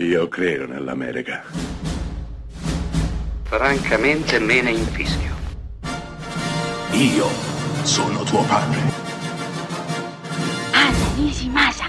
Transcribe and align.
Io 0.00 0.28
credo 0.28 0.64
nell'America. 0.64 1.42
Francamente 3.42 4.38
me 4.38 4.62
ne 4.62 4.70
infischio. 4.70 5.34
Io 6.92 7.26
sono 7.82 8.22
tuo 8.22 8.44
padre. 8.44 8.78
Anna 10.70 11.14
Nishimasa. 11.16 11.86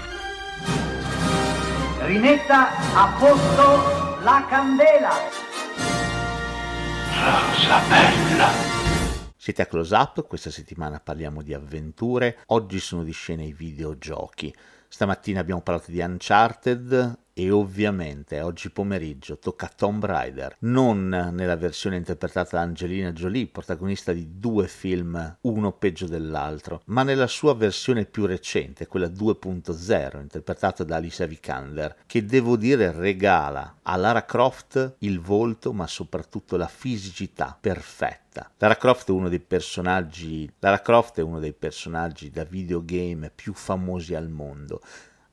Rimetta 2.00 2.70
a 2.94 3.16
posto 3.16 4.22
la 4.24 4.44
candela. 4.48 5.14
Rosa 7.14 7.78
bella. 7.88 8.48
Siete 9.36 9.62
a 9.62 9.66
Close 9.66 9.94
Up, 9.94 10.26
questa 10.26 10.50
settimana 10.50 10.98
parliamo 10.98 11.42
di 11.42 11.54
avventure, 11.54 12.38
oggi 12.46 12.80
sono 12.80 13.04
di 13.04 13.12
scena 13.12 13.44
i 13.44 13.52
videogiochi. 13.52 14.52
Stamattina 14.88 15.38
abbiamo 15.38 15.60
parlato 15.60 15.92
di 15.92 16.00
Uncharted 16.00 17.18
e 17.32 17.50
ovviamente 17.50 18.40
oggi 18.40 18.70
pomeriggio 18.70 19.38
tocca 19.38 19.70
Tomb 19.74 20.04
Raider, 20.04 20.56
non 20.60 21.08
nella 21.08 21.56
versione 21.56 21.96
interpretata 21.96 22.56
da 22.56 22.62
Angelina 22.62 23.12
Jolie, 23.12 23.46
protagonista 23.46 24.12
di 24.12 24.38
due 24.38 24.68
film, 24.68 25.38
uno 25.42 25.72
peggio 25.72 26.06
dell'altro, 26.06 26.82
ma 26.86 27.02
nella 27.02 27.26
sua 27.26 27.54
versione 27.54 28.04
più 28.04 28.26
recente, 28.26 28.86
quella 28.86 29.08
2.0, 29.08 30.20
interpretata 30.20 30.84
da 30.84 30.96
Alicia 30.96 31.26
Vikander, 31.26 31.96
che 32.06 32.24
devo 32.24 32.56
dire 32.56 32.92
regala 32.92 33.76
a 33.82 33.96
Lara 33.96 34.24
Croft 34.24 34.96
il 34.98 35.20
volto, 35.20 35.72
ma 35.72 35.86
soprattutto 35.86 36.56
la 36.56 36.68
fisicità 36.68 37.56
perfetta. 37.58 38.50
Lara 38.58 38.76
Croft 38.76 39.08
è 39.08 39.12
uno 39.12 39.28
dei 39.28 39.40
personaggi, 39.40 40.50
Lara 40.58 40.80
Croft 40.80 41.18
è 41.18 41.22
uno 41.22 41.38
dei 41.38 41.52
personaggi 41.52 42.30
da 42.30 42.44
videogame 42.44 43.30
più 43.34 43.54
famosi 43.54 44.14
al 44.14 44.28
mondo. 44.28 44.80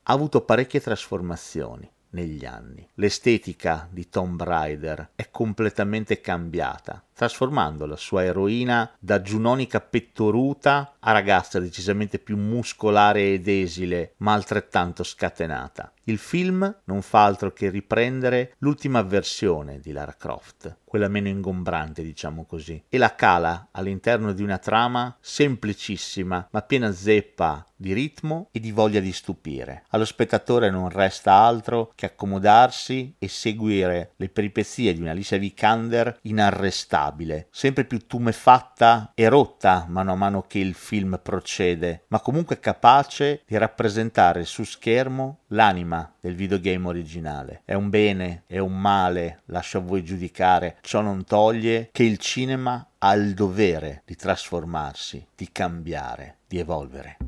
Ha 0.04 0.12
avuto 0.12 0.40
parecchie 0.40 0.80
trasformazioni 0.80 1.88
negli 2.10 2.44
anni. 2.44 2.86
L'estetica 2.94 3.88
di 3.90 4.08
Tomb 4.08 4.42
Raider 4.42 5.10
è 5.14 5.28
completamente 5.30 6.20
cambiata, 6.20 7.02
trasformando 7.14 7.86
la 7.86 7.96
sua 7.96 8.24
eroina 8.24 8.90
da 8.98 9.20
giunonica 9.20 9.80
pettoruta 9.80 10.94
a 10.98 11.12
ragazza 11.12 11.58
decisamente 11.58 12.18
più 12.18 12.36
muscolare 12.36 13.32
ed 13.32 13.48
esile, 13.48 14.14
ma 14.18 14.32
altrettanto 14.32 15.02
scatenata. 15.02 15.92
Il 16.08 16.16
film 16.16 16.74
non 16.84 17.02
fa 17.02 17.24
altro 17.24 17.52
che 17.52 17.68
riprendere 17.68 18.54
l'ultima 18.60 19.02
versione 19.02 19.78
di 19.78 19.92
Lara 19.92 20.14
Croft, 20.14 20.78
quella 20.82 21.06
meno 21.06 21.28
ingombrante, 21.28 22.02
diciamo 22.02 22.46
così, 22.46 22.82
e 22.88 22.96
la 22.96 23.14
cala 23.14 23.68
all'interno 23.72 24.32
di 24.32 24.42
una 24.42 24.56
trama 24.56 25.14
semplicissima, 25.20 26.48
ma 26.50 26.62
piena 26.62 26.90
zeppa 26.92 27.62
di 27.76 27.92
ritmo 27.92 28.48
e 28.52 28.58
di 28.58 28.72
voglia 28.72 29.00
di 29.00 29.12
stupire. 29.12 29.84
Allo 29.90 30.06
spettatore 30.06 30.70
non 30.70 30.88
resta 30.88 31.34
altro 31.34 31.92
che 31.94 32.06
accomodarsi 32.06 33.14
e 33.18 33.28
seguire 33.28 34.14
le 34.16 34.30
peripezie 34.30 34.94
di 34.94 35.02
una 35.02 35.10
Alicia 35.10 35.36
Vikander 35.36 36.18
inarrestabile, 36.22 37.48
sempre 37.50 37.84
più 37.84 38.06
tumefatta 38.06 39.12
e 39.14 39.28
rotta 39.28 39.84
mano 39.88 40.12
a 40.12 40.16
mano 40.16 40.42
che 40.48 40.58
il 40.58 40.72
film 40.72 41.20
procede, 41.22 42.04
ma 42.08 42.20
comunque 42.20 42.58
capace 42.58 43.42
di 43.46 43.58
rappresentare 43.58 44.44
su 44.44 44.64
schermo 44.64 45.40
l'anima 45.48 45.97
del 46.20 46.34
videogame 46.34 46.88
originale. 46.88 47.62
È 47.64 47.74
un 47.74 47.88
bene, 47.88 48.42
è 48.46 48.58
un 48.58 48.78
male, 48.78 49.40
lascio 49.46 49.78
a 49.78 49.82
voi 49.82 50.04
giudicare. 50.04 50.76
Ciò 50.82 51.00
non 51.00 51.24
toglie 51.24 51.88
che 51.92 52.02
il 52.02 52.18
cinema 52.18 52.86
ha 52.98 53.12
il 53.14 53.34
dovere 53.34 54.02
di 54.04 54.16
trasformarsi, 54.16 55.26
di 55.34 55.48
cambiare, 55.50 56.38
di 56.46 56.58
evolvere. 56.58 57.27